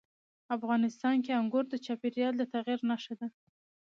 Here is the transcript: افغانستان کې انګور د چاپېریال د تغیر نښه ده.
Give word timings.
افغانستان 0.57 1.15
کې 1.25 1.37
انګور 1.39 1.65
د 1.69 1.75
چاپېریال 1.85 2.33
د 2.37 2.43
تغیر 2.53 2.79
نښه 2.89 3.13
ده. 3.19 3.27